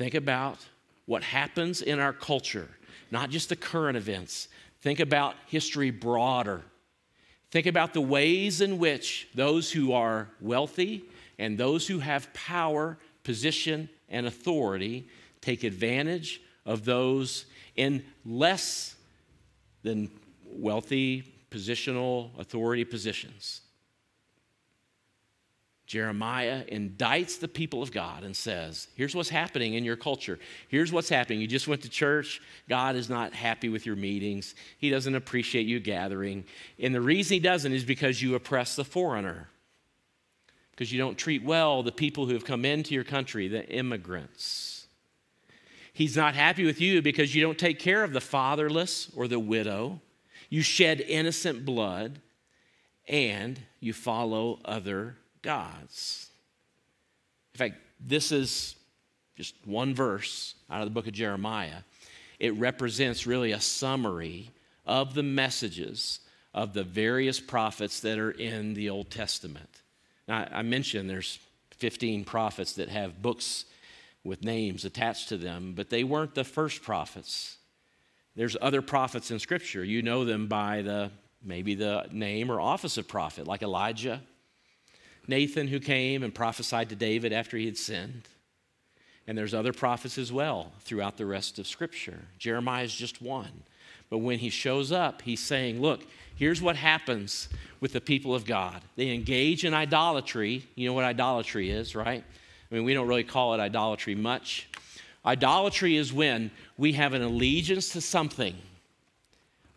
[0.00, 0.56] Think about
[1.04, 2.70] what happens in our culture,
[3.10, 4.48] not just the current events.
[4.80, 6.62] Think about history broader.
[7.50, 11.04] Think about the ways in which those who are wealthy
[11.38, 15.06] and those who have power, position, and authority
[15.42, 17.44] take advantage of those
[17.76, 18.96] in less
[19.82, 20.10] than
[20.46, 23.60] wealthy, positional, authority positions.
[25.90, 30.38] Jeremiah indicts the people of God and says, Here's what's happening in your culture.
[30.68, 31.40] Here's what's happening.
[31.40, 32.40] You just went to church.
[32.68, 34.54] God is not happy with your meetings.
[34.78, 36.44] He doesn't appreciate you gathering.
[36.78, 39.48] And the reason He doesn't is because you oppress the foreigner,
[40.70, 44.86] because you don't treat well the people who have come into your country, the immigrants.
[45.92, 49.40] He's not happy with you because you don't take care of the fatherless or the
[49.40, 50.00] widow.
[50.50, 52.20] You shed innocent blood
[53.08, 56.30] and you follow other gods.
[57.54, 58.76] In fact, this is
[59.36, 61.82] just one verse out of the book of Jeremiah.
[62.38, 64.50] It represents really a summary
[64.86, 66.20] of the messages
[66.52, 69.68] of the various prophets that are in the Old Testament.
[70.26, 71.38] Now, I mentioned there's
[71.76, 73.64] 15 prophets that have books
[74.24, 77.56] with names attached to them, but they weren't the first prophets.
[78.36, 79.84] There's other prophets in Scripture.
[79.84, 81.10] You know them by the
[81.42, 84.20] maybe the name or office of prophet, like Elijah,
[85.30, 88.22] Nathan who came and prophesied to David after he had sinned.
[89.26, 92.18] And there's other prophets as well throughout the rest of Scripture.
[92.38, 93.62] Jeremiah is just one.
[94.10, 98.44] But when he shows up, he's saying, Look, here's what happens with the people of
[98.44, 98.82] God.
[98.96, 100.66] They engage in idolatry.
[100.74, 102.24] You know what idolatry is, right?
[102.70, 104.68] I mean, we don't really call it idolatry much.
[105.24, 108.56] Idolatry is when we have an allegiance to something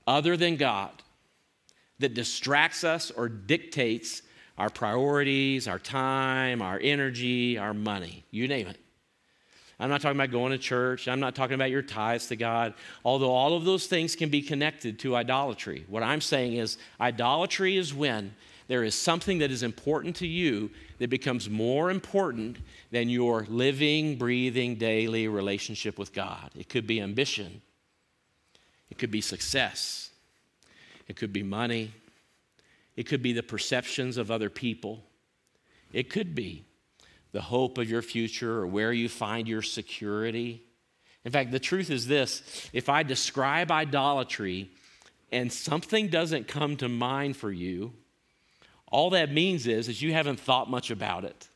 [0.07, 0.91] other than God
[1.99, 4.23] that distracts us or dictates
[4.57, 8.77] our priorities, our time, our energy, our money, you name it.
[9.79, 11.07] I'm not talking about going to church.
[11.07, 14.41] I'm not talking about your tithes to God, although all of those things can be
[14.41, 15.85] connected to idolatry.
[15.89, 18.35] What I'm saying is, idolatry is when
[18.67, 22.57] there is something that is important to you that becomes more important
[22.91, 26.51] than your living, breathing, daily relationship with God.
[26.55, 27.61] It could be ambition,
[28.89, 30.11] it could be success,
[31.07, 31.91] it could be money,
[32.95, 35.03] it could be the perceptions of other people.
[35.91, 36.65] It could be
[37.31, 40.63] the hope of your future or where you find your security.
[41.25, 44.71] In fact, the truth is this if I describe idolatry
[45.31, 47.93] and something doesn't come to mind for you,
[48.87, 51.47] all that means is, is you haven't thought much about it.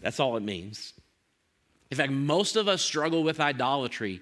[0.00, 0.94] That's all it means.
[1.90, 4.20] In fact, most of us struggle with idolatry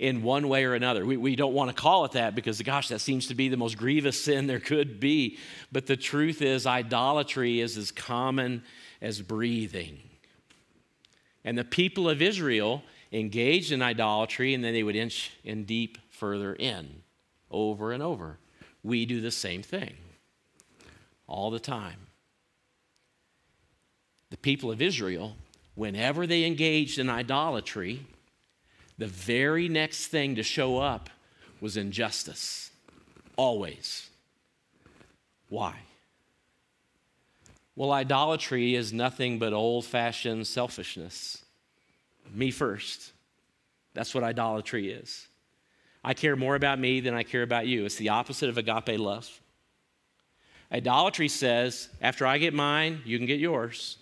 [0.00, 1.04] in one way or another.
[1.04, 3.58] We, we don't want to call it that because, gosh, that seems to be the
[3.58, 5.38] most grievous sin there could be.
[5.70, 8.64] But the truth is, idolatry is as common
[9.02, 9.98] as breathing.
[11.44, 12.82] And the people of Israel
[13.12, 17.02] engaged in idolatry, and then they would inch in deep further in
[17.50, 18.38] over and over.
[18.82, 19.92] We do the same thing
[21.26, 22.06] all the time.
[24.30, 25.36] The people of Israel,
[25.74, 28.06] whenever they engaged in idolatry,
[29.00, 31.08] the very next thing to show up
[31.58, 32.70] was injustice.
[33.34, 34.10] Always.
[35.48, 35.74] Why?
[37.74, 41.42] Well, idolatry is nothing but old fashioned selfishness.
[42.30, 43.12] Me first.
[43.94, 45.28] That's what idolatry is.
[46.04, 47.86] I care more about me than I care about you.
[47.86, 49.40] It's the opposite of agape love.
[50.70, 53.96] Idolatry says, after I get mine, you can get yours.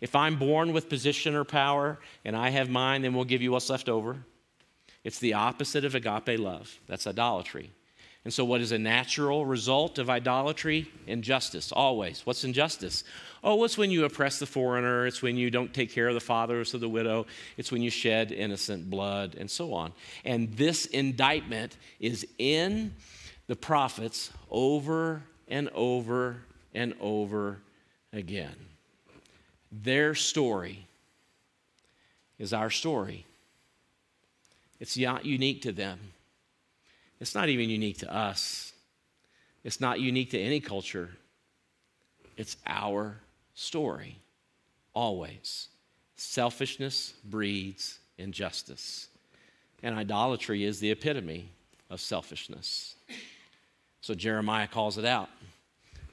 [0.00, 3.52] If I'm born with position or power and I have mine, then we'll give you
[3.52, 4.18] what's left over.
[5.04, 6.78] It's the opposite of agape love.
[6.86, 7.72] That's idolatry.
[8.24, 10.90] And so, what is a natural result of idolatry?
[11.06, 12.26] Injustice, always.
[12.26, 13.04] What's injustice?
[13.42, 16.20] Oh, it's when you oppress the foreigner, it's when you don't take care of the
[16.20, 19.92] fatherless or the widow, it's when you shed innocent blood, and so on.
[20.24, 22.92] And this indictment is in
[23.46, 26.42] the prophets over and over
[26.74, 27.60] and over
[28.12, 28.67] again.
[29.70, 30.86] Their story
[32.38, 33.26] is our story.
[34.80, 35.98] It's not unique to them.
[37.20, 38.72] It's not even unique to us.
[39.64, 41.10] It's not unique to any culture.
[42.36, 43.16] It's our
[43.54, 44.16] story,
[44.94, 45.68] always.
[46.16, 49.08] Selfishness breeds injustice.
[49.82, 51.50] And idolatry is the epitome
[51.90, 52.94] of selfishness.
[54.00, 55.28] So Jeremiah calls it out.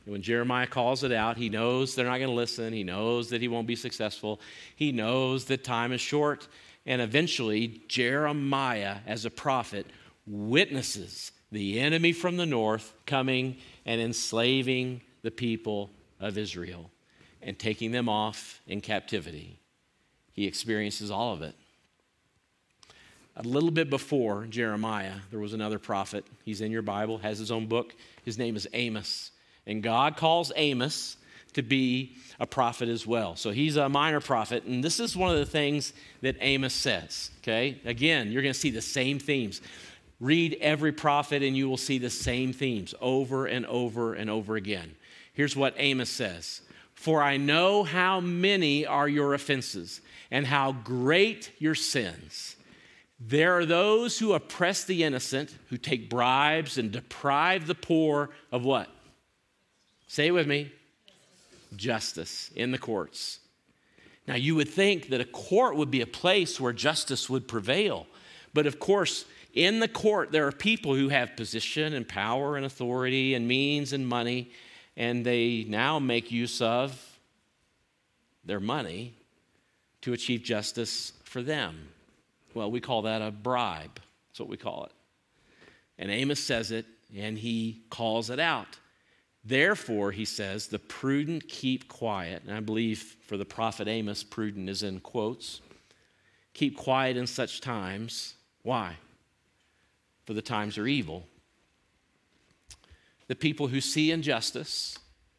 [0.05, 2.73] When Jeremiah calls it out, he knows they're not going to listen.
[2.73, 4.39] He knows that he won't be successful.
[4.75, 6.47] He knows that time is short.
[6.85, 9.87] And eventually, Jeremiah, as a prophet,
[10.27, 15.89] witnesses the enemy from the north coming and enslaving the people
[16.19, 16.91] of Israel
[17.41, 19.59] and taking them off in captivity.
[20.33, 21.55] He experiences all of it.
[23.37, 26.25] A little bit before Jeremiah, there was another prophet.
[26.43, 27.95] He's in your Bible, has his own book.
[28.23, 29.31] His name is Amos.
[29.67, 31.17] And God calls Amos
[31.53, 33.35] to be a prophet as well.
[33.35, 34.65] So he's a minor prophet.
[34.65, 37.31] And this is one of the things that Amos says.
[37.39, 37.79] Okay?
[37.85, 39.61] Again, you're going to see the same themes.
[40.19, 44.55] Read every prophet, and you will see the same themes over and over and over
[44.55, 44.95] again.
[45.33, 46.61] Here's what Amos says
[46.93, 50.01] For I know how many are your offenses,
[50.31, 52.55] and how great your sins.
[53.19, 58.65] There are those who oppress the innocent, who take bribes and deprive the poor of
[58.65, 58.89] what?
[60.07, 60.71] Say it with me
[61.75, 63.39] justice in the courts.
[64.27, 68.07] Now, you would think that a court would be a place where justice would prevail.
[68.53, 72.65] But of course, in the court, there are people who have position and power and
[72.65, 74.51] authority and means and money,
[74.97, 77.17] and they now make use of
[78.43, 79.13] their money
[80.01, 81.89] to achieve justice for them.
[82.53, 83.99] Well, we call that a bribe.
[84.29, 84.91] That's what we call it.
[85.97, 88.77] And Amos says it, and he calls it out.
[89.47, 92.41] Therefore, he says, the prudent keep quiet.
[92.47, 95.61] And I believe for the prophet Amos, prudent is in quotes.
[96.55, 98.33] Keep quiet in such times.
[98.63, 98.97] Why?
[100.25, 101.27] For the times are evil.
[103.27, 104.97] The people who see injustice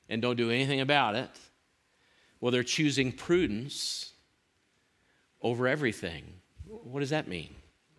[0.09, 1.31] and don't do anything about it,
[2.41, 4.13] well, they're choosing prudence
[5.43, 6.25] over everything.
[6.65, 7.55] What does that mean?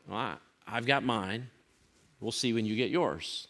[0.07, 1.49] Well, I, I've got mine.
[2.21, 3.47] We'll see when you get yours.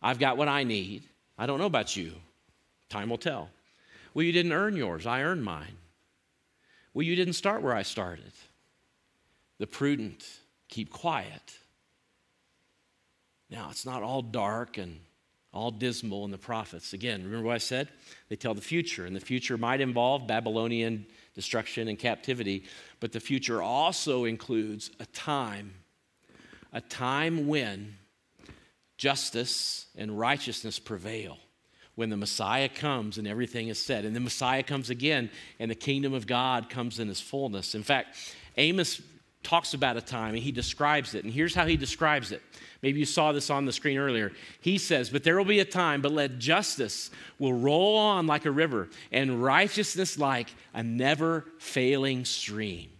[0.00, 1.02] I've got what I need.
[1.36, 2.12] I don't know about you.
[2.88, 3.50] Time will tell.
[4.12, 5.06] Well, you didn't earn yours.
[5.06, 5.76] I earned mine.
[6.92, 8.32] Well, you didn't start where I started.
[9.58, 10.24] The prudent
[10.68, 11.58] keep quiet.
[13.50, 15.00] Now, it's not all dark and
[15.52, 16.92] all dismal in the prophets.
[16.92, 17.88] Again, remember what I said?
[18.28, 22.64] They tell the future, and the future might involve Babylonian destruction and captivity,
[23.00, 25.74] but the future also includes a time,
[26.72, 27.94] a time when
[28.96, 31.38] justice and righteousness prevail
[31.94, 34.04] when the Messiah comes and everything is said.
[34.04, 37.74] And the Messiah comes again and the kingdom of God comes in its fullness.
[37.74, 38.16] In fact,
[38.56, 39.00] Amos
[39.42, 41.24] talks about a time and he describes it.
[41.24, 42.42] And here's how he describes it.
[42.82, 44.32] Maybe you saw this on the screen earlier.
[44.60, 48.44] He says, But there will be a time, but let justice will roll on like
[48.44, 52.90] a river and righteousness like a never failing stream.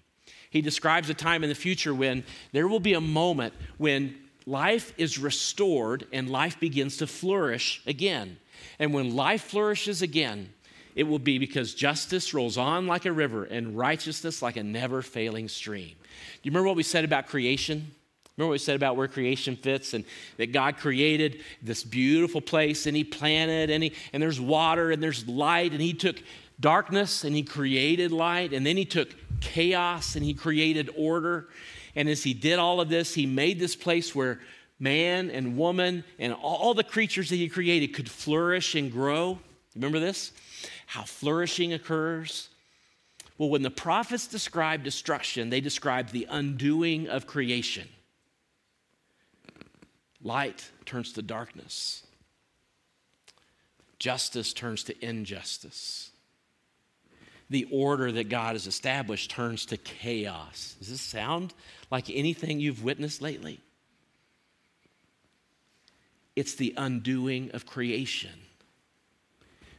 [0.50, 4.92] He describes a time in the future when there will be a moment when life
[4.98, 8.38] is restored and life begins to flourish again.
[8.78, 10.52] And when life flourishes again,
[10.94, 15.02] it will be because justice rolls on like a river and righteousness like a never
[15.02, 15.88] failing stream.
[15.88, 17.90] Do you remember what we said about creation?
[18.36, 20.04] Remember what we said about where creation fits and
[20.38, 25.02] that God created this beautiful place and He planted and, he, and there's water and
[25.02, 26.22] there's light and He took
[26.60, 31.48] darkness and He created light and then He took chaos and He created order
[31.96, 34.40] and as he did all of this, he made this place where
[34.78, 39.38] man and woman and all the creatures that he created could flourish and grow.
[39.74, 40.32] Remember this?
[40.86, 42.48] How flourishing occurs.
[43.38, 47.88] Well, when the prophets describe destruction, they describe the undoing of creation.
[50.22, 52.06] Light turns to darkness,
[53.98, 56.10] justice turns to injustice
[57.54, 60.74] the order that God has established turns to chaos.
[60.80, 61.54] Does this sound
[61.88, 63.60] like anything you've witnessed lately?
[66.34, 68.32] It's the undoing of creation.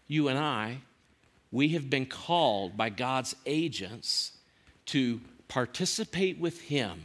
[0.08, 0.78] You and I,
[1.52, 4.32] we have been called by God's agents
[4.86, 5.20] to
[5.50, 7.02] participate with Him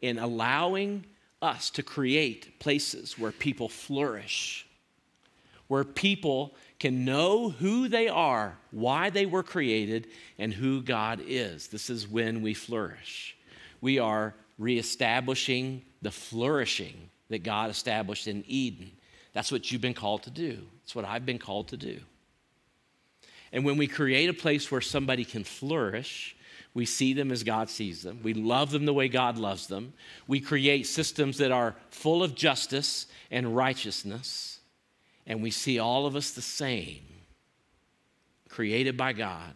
[0.00, 1.04] in allowing
[1.42, 4.66] us to create places where people flourish,
[5.68, 10.08] where people can know who they are, why they were created,
[10.38, 11.68] and who God is.
[11.68, 13.36] This is when we flourish.
[13.80, 18.90] We are reestablishing the flourishing that God established in Eden.
[19.34, 20.58] That's what you've been called to do.
[20.82, 22.00] It's what I've been called to do.
[23.52, 26.34] And when we create a place where somebody can flourish,
[26.72, 28.20] we see them as God sees them.
[28.22, 29.92] We love them the way God loves them.
[30.26, 34.59] We create systems that are full of justice and righteousness.
[35.30, 37.02] And we see all of us the same,
[38.48, 39.54] created by God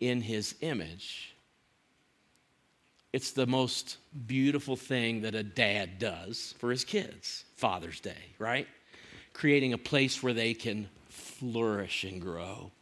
[0.00, 1.32] in His image.
[3.12, 8.66] It's the most beautiful thing that a dad does for his kids, Father's Day, right?
[9.32, 12.72] Creating a place where they can flourish and grow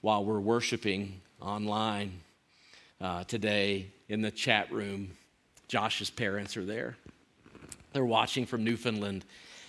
[0.00, 2.12] while we're worshiping online
[2.98, 5.10] uh, today in the chat room.
[5.68, 6.96] Josh's parents are there.
[7.92, 9.26] They're watching from Newfoundland,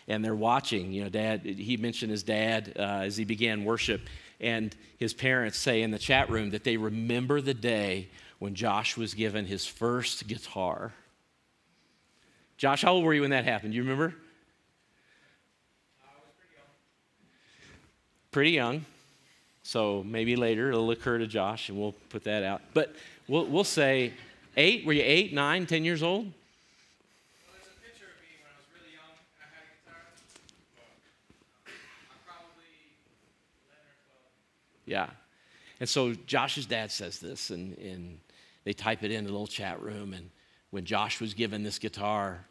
[0.08, 0.92] and they're watching.
[0.92, 4.02] You know, dad, he mentioned his dad uh, as he began worship,
[4.40, 8.98] and his parents say in the chat room that they remember the day when Josh
[8.98, 10.94] was given his first guitar.
[12.58, 13.74] Josh, how old were you when that happened?
[13.74, 14.16] Do you remember?
[16.34, 16.66] Pretty young.
[18.32, 18.86] Pretty young.
[19.64, 22.62] So maybe later it'll occur to Josh and we'll put that out.
[22.74, 22.96] But
[23.28, 24.14] we'll, we'll say
[24.58, 24.86] eight.
[24.86, 26.32] Were you eight, nine, ten years old?
[34.92, 35.10] Yeah.
[35.80, 38.20] And so Josh's dad says this, and, and
[38.66, 40.14] they type it in the little chat room.
[40.14, 40.30] And
[40.70, 42.46] when Josh was given this guitar,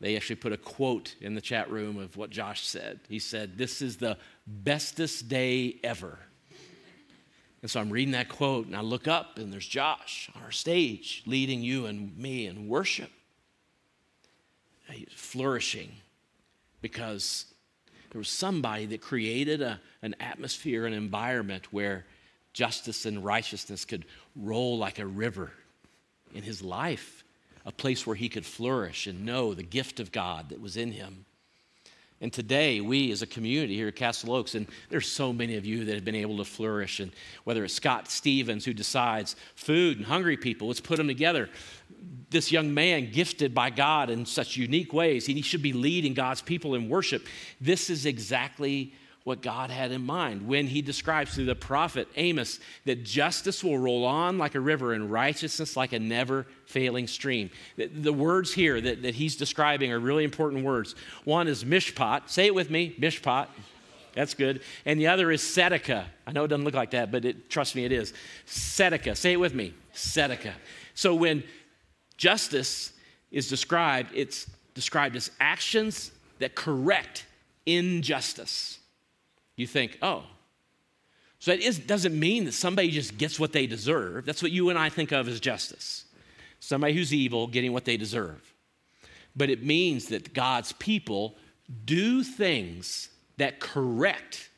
[0.00, 2.98] they actually put a quote in the chat room of what Josh said.
[3.08, 4.18] He said, This is the
[4.48, 6.18] bestest day ever.
[7.62, 10.52] And so I'm reading that quote and I look up and there's Josh on our
[10.52, 13.10] stage leading you and me in worship.
[14.90, 15.92] He's flourishing
[16.82, 17.46] because
[18.16, 22.06] there was somebody that created a, an atmosphere, an environment where
[22.54, 25.52] justice and righteousness could roll like a river
[26.34, 27.24] in his life,
[27.66, 30.92] a place where he could flourish and know the gift of God that was in
[30.92, 31.26] him.
[32.22, 35.66] And today, we as a community here at Castle Oaks, and there's so many of
[35.66, 37.12] you that have been able to flourish, and
[37.44, 41.50] whether it's Scott Stevens who decides food and hungry people, let's put them together.
[42.30, 46.42] This young man, gifted by God in such unique ways, he should be leading God's
[46.42, 47.26] people in worship.
[47.60, 48.92] This is exactly
[49.26, 53.76] what God had in mind when he describes through the prophet Amos that justice will
[53.76, 57.50] roll on like a river and righteousness like a never failing stream.
[57.76, 60.94] The, the words here that, that he's describing are really important words.
[61.24, 62.28] One is mishpat.
[62.28, 63.48] Say it with me mishpat.
[64.14, 64.62] That's good.
[64.84, 66.04] And the other is Tzedakah.
[66.24, 68.14] I know it doesn't look like that, but it, trust me, it is.
[68.46, 69.16] Tzedakah.
[69.16, 69.74] Say it with me.
[69.92, 70.54] Tzedakah.
[70.94, 71.42] So when
[72.16, 72.92] justice
[73.30, 77.26] is described, it's described as actions that correct
[77.64, 78.78] injustice
[79.56, 80.24] you think, oh,
[81.38, 84.24] so that is, doesn't mean that somebody just gets what they deserve.
[84.24, 86.04] That's what you and I think of as justice.
[86.60, 88.54] Somebody who's evil getting what they deserve.
[89.34, 91.36] But it means that God's people
[91.84, 94.50] do things that correct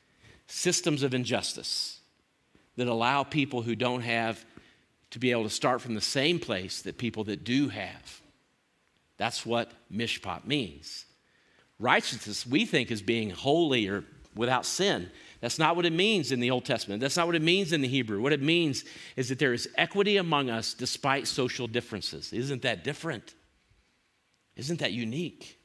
[0.46, 2.00] systems of injustice,
[2.76, 4.44] that allow people who don't have
[5.10, 8.20] to be able to start from the same place that people that do have.
[9.16, 11.06] That's what mishpat means.
[11.78, 14.04] Righteousness, we think, is being holy or
[14.34, 15.10] without sin.
[15.40, 17.00] That's not what it means in the Old Testament.
[17.00, 18.20] That's not what it means in the Hebrew.
[18.20, 18.84] What it means
[19.16, 22.32] is that there is equity among us despite social differences.
[22.32, 23.34] Isn't that different?
[24.56, 25.58] Isn't that unique?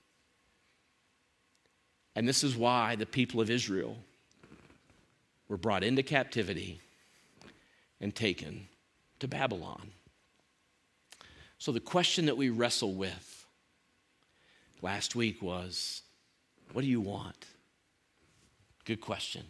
[2.16, 3.98] And this is why the people of Israel
[5.48, 6.80] were brought into captivity
[8.00, 8.68] and taken
[9.24, 9.90] to Babylon.
[11.58, 13.46] So, the question that we wrestle with
[14.82, 16.02] last week was
[16.74, 17.46] what do you want?
[18.86, 19.44] Good question.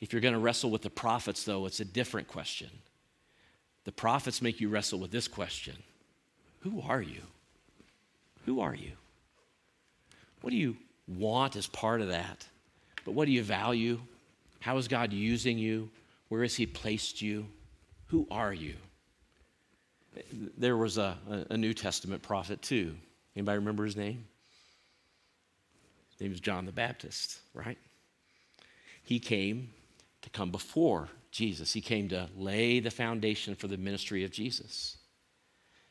[0.00, 2.68] If you're going to wrestle with the prophets, though, it's a different question.
[3.84, 5.76] The prophets make you wrestle with this question
[6.60, 7.22] Who are you?
[8.44, 8.92] Who are you?
[10.42, 10.76] What do you
[11.08, 12.46] want as part of that?
[13.06, 14.00] But what do you value?
[14.60, 15.88] How is God using you?
[16.28, 17.46] Where has He placed you?
[18.06, 18.74] Who are you?
[20.56, 21.16] There was a,
[21.50, 22.94] a New Testament prophet too.
[23.34, 24.24] Anybody remember his name?
[26.12, 27.78] His name was John the Baptist, right?
[29.02, 29.70] He came
[30.22, 31.72] to come before Jesus.
[31.72, 34.96] He came to lay the foundation for the ministry of Jesus.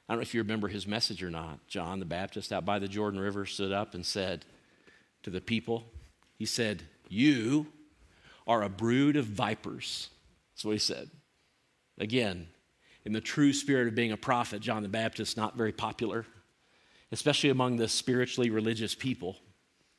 [0.07, 1.65] I don't know if you remember his message or not.
[1.67, 4.45] John the Baptist out by the Jordan River stood up and said
[5.23, 5.83] to the people,
[6.37, 7.67] He said, You
[8.47, 10.09] are a brood of vipers.
[10.53, 11.09] That's what he said.
[11.97, 12.47] Again,
[13.05, 16.25] in the true spirit of being a prophet, John the Baptist, not very popular.
[17.13, 19.37] especially among the spiritually religious people.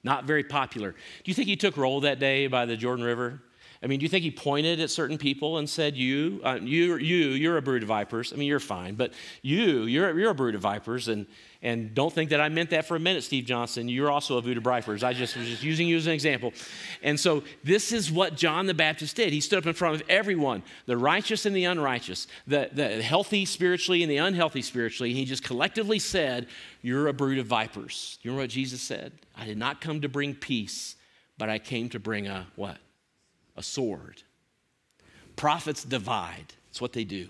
[0.03, 0.91] Not very popular.
[0.91, 3.41] Do you think he took roll that day by the Jordan River?
[3.83, 6.97] I mean, do you think he pointed at certain people and said, "You, uh, you,
[6.97, 8.33] you, you're a brood of vipers"?
[8.33, 11.27] I mean, you're fine, but you, you're, you're a brood of vipers, and
[11.65, 13.89] and don't think that I meant that for a minute, Steve Johnson.
[13.89, 15.03] You're also a Voodoo of vipers.
[15.03, 16.53] I just was just using you as an example.
[17.03, 19.33] And so this is what John the Baptist did.
[19.33, 23.45] He stood up in front of everyone, the righteous and the unrighteous, the, the healthy
[23.45, 25.11] spiritually and the unhealthy spiritually.
[25.11, 26.47] And he just collectively said,
[26.83, 29.13] "You're a brood of vipers." You remember what Jesus said?
[29.37, 30.95] I did not come to bring peace,
[31.37, 32.79] but I came to bring a what?
[33.57, 34.23] a sword.
[35.37, 37.29] Prophets divide, it's what they do.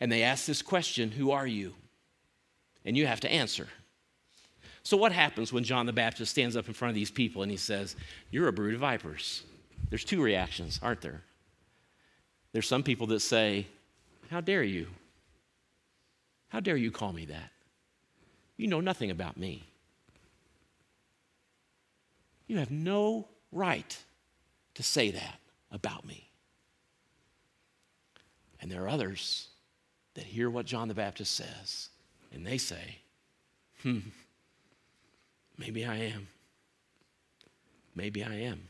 [0.00, 1.74] And they ask this question Who are you?
[2.84, 3.68] And you have to answer.
[4.82, 7.50] So, what happens when John the Baptist stands up in front of these people and
[7.50, 7.96] he says,
[8.30, 9.42] You're a brood of vipers?
[9.88, 11.22] There's two reactions, aren't there?
[12.52, 13.66] There's some people that say,
[14.30, 14.86] How dare you?
[16.48, 17.50] How dare you call me that?
[18.56, 19.64] You know nothing about me.
[22.46, 23.96] You have no right
[24.74, 25.38] to say that
[25.72, 26.28] about me.
[28.60, 29.48] And there are others
[30.14, 31.88] that hear what John the Baptist says
[32.34, 32.98] and they say,
[33.82, 34.00] hmm,
[35.56, 36.28] maybe I am.
[37.94, 38.68] Maybe I am.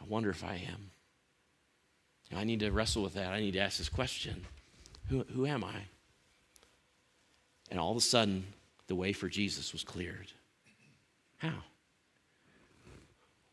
[0.00, 0.90] I wonder if I am.
[2.34, 3.32] I need to wrestle with that.
[3.32, 4.44] I need to ask this question
[5.08, 5.76] Who, who am I?
[7.70, 8.46] And all of a sudden,
[8.88, 10.32] the way for Jesus was cleared.
[11.38, 11.62] How?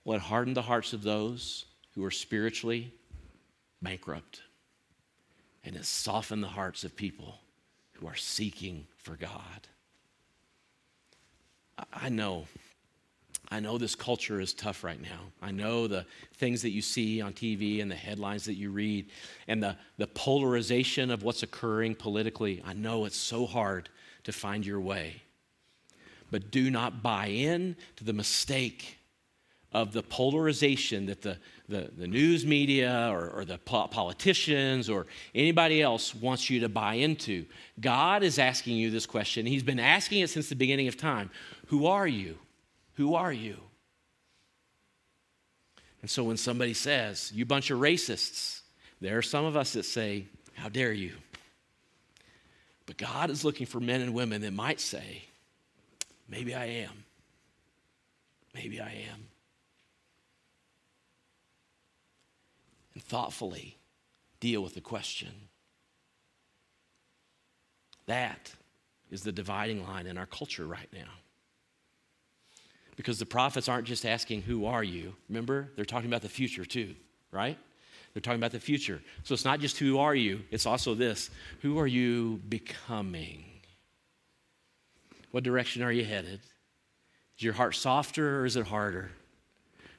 [0.03, 2.91] What hardened the hearts of those who were spiritually
[3.81, 4.41] bankrupt.
[5.63, 7.39] And it softened the hearts of people
[7.93, 9.67] who are seeking for God.
[11.93, 12.45] I know.
[13.49, 15.19] I know this culture is tough right now.
[15.41, 16.05] I know the
[16.35, 19.09] things that you see on TV and the headlines that you read
[19.47, 22.61] and the, the polarization of what's occurring politically.
[22.65, 23.89] I know it's so hard
[24.23, 25.21] to find your way.
[26.31, 28.97] But do not buy in to the mistake
[29.71, 31.37] of the polarization that the,
[31.69, 36.69] the, the news media or, or the po- politicians or anybody else wants you to
[36.69, 37.45] buy into.
[37.79, 39.45] God is asking you this question.
[39.45, 41.29] He's been asking it since the beginning of time
[41.67, 42.37] Who are you?
[42.95, 43.57] Who are you?
[46.01, 48.61] And so when somebody says, You bunch of racists,
[48.99, 51.13] there are some of us that say, How dare you?
[52.85, 55.23] But God is looking for men and women that might say,
[56.27, 57.05] Maybe I am.
[58.53, 59.27] Maybe I am.
[62.93, 63.77] And thoughtfully
[64.39, 65.31] deal with the question.
[68.05, 68.51] That
[69.09, 71.11] is the dividing line in our culture right now.
[72.95, 75.15] Because the prophets aren't just asking, Who are you?
[75.29, 76.95] Remember, they're talking about the future too,
[77.31, 77.57] right?
[78.13, 79.01] They're talking about the future.
[79.23, 81.29] So it's not just who are you, it's also this
[81.61, 83.45] who are you becoming?
[85.31, 86.41] What direction are you headed?
[87.37, 89.09] Is your heart softer or is it harder?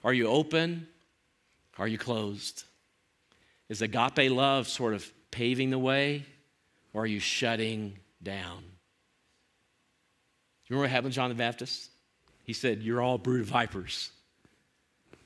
[0.04, 0.86] Are you open?
[1.76, 2.64] Are you closed?
[3.68, 6.24] Is agape love sort of paving the way,
[6.92, 8.62] or are you shutting down?
[10.66, 11.90] You remember what happened to John the Baptist?
[12.44, 14.10] He said, You're all brood of vipers.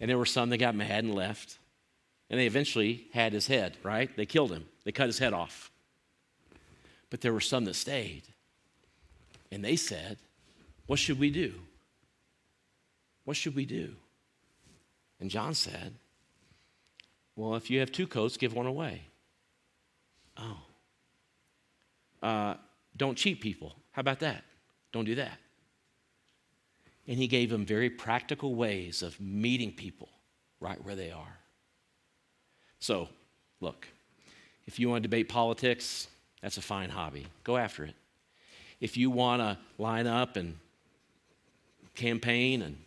[0.01, 1.59] And there were some that got mad and left.
[2.31, 4.15] And they eventually had his head, right?
[4.17, 5.71] They killed him, they cut his head off.
[7.11, 8.23] But there were some that stayed.
[9.51, 10.19] And they said,
[10.87, 11.55] What should we do?
[13.25, 13.95] What should we do?
[15.21, 15.95] And John said,
[17.39, 19.03] well, if you have two coats, give one away.
[20.37, 20.59] Oh.
[22.21, 22.55] Uh,
[22.97, 23.77] don't cheat people.
[23.93, 24.43] How about that?
[24.91, 25.39] Don't do that.
[27.07, 30.09] And he gave them very practical ways of meeting people
[30.59, 31.39] right where they are.
[32.81, 33.09] So,
[33.61, 33.87] look,
[34.67, 36.09] if you want to debate politics,
[36.43, 37.29] that's a fine hobby.
[37.45, 37.95] Go after it.
[38.81, 40.57] If you want to line up and
[41.95, 42.79] campaign and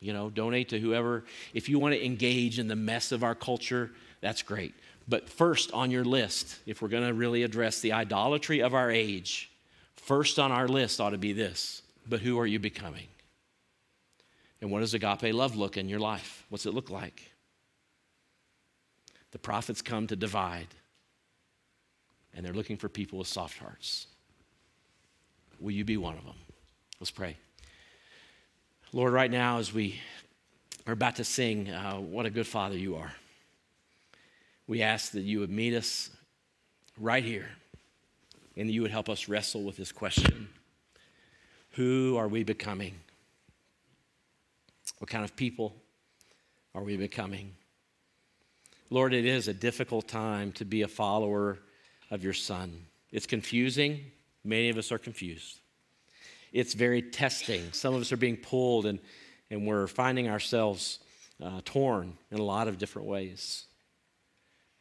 [0.00, 1.24] you know, donate to whoever.
[1.54, 3.90] If you want to engage in the mess of our culture,
[4.20, 4.74] that's great.
[5.08, 8.90] But first on your list, if we're going to really address the idolatry of our
[8.90, 9.50] age,
[9.96, 11.82] first on our list ought to be this.
[12.08, 13.06] But who are you becoming?
[14.60, 16.44] And what does agape love look in your life?
[16.48, 17.32] What's it look like?
[19.30, 20.68] The prophets come to divide,
[22.34, 24.06] and they're looking for people with soft hearts.
[25.60, 26.36] Will you be one of them?
[26.98, 27.36] Let's pray.
[28.92, 30.00] Lord, right now, as we
[30.86, 33.12] are about to sing, uh, What a Good Father You Are,
[34.66, 36.10] we ask that you would meet us
[36.98, 37.50] right here
[38.56, 40.48] and that you would help us wrestle with this question
[41.72, 42.94] Who are we becoming?
[44.98, 45.74] What kind of people
[46.74, 47.52] are we becoming?
[48.88, 51.58] Lord, it is a difficult time to be a follower
[52.10, 52.86] of your Son.
[53.12, 54.00] It's confusing,
[54.44, 55.58] Many of us are confused.
[56.52, 57.72] It's very testing.
[57.72, 58.98] Some of us are being pulled, and,
[59.50, 60.98] and we're finding ourselves
[61.42, 63.66] uh, torn in a lot of different ways.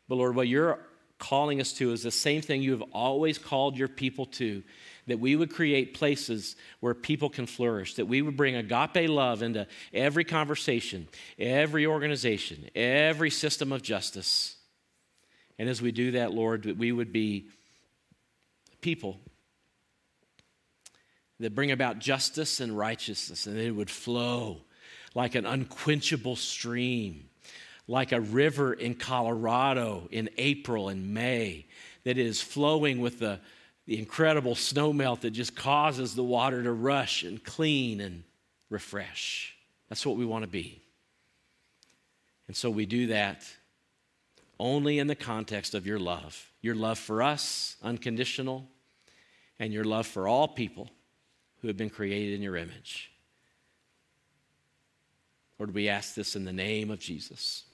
[0.07, 0.79] But Lord, what you're
[1.19, 4.63] calling us to is the same thing you have always called your people to
[5.07, 9.41] that we would create places where people can flourish, that we would bring agape love
[9.41, 11.07] into every conversation,
[11.39, 14.55] every organization, every system of justice.
[15.57, 17.47] And as we do that, Lord, that we would be
[18.81, 19.17] people
[21.39, 24.61] that bring about justice and righteousness, and it would flow
[25.13, 27.29] like an unquenchable stream,
[27.87, 31.65] like a river in Colorado in April and May
[32.03, 33.39] that is flowing with the,
[33.85, 38.23] the incredible snowmelt that just causes the water to rush and clean and
[38.69, 39.55] refresh.
[39.89, 40.81] That's what we want to be.
[42.47, 43.43] And so we do that
[44.59, 48.67] only in the context of your love your love for us, unconditional,
[49.59, 50.89] and your love for all people
[51.67, 53.11] who have been created in your image.
[55.59, 57.65] Lord, we ask this in the name of Jesus.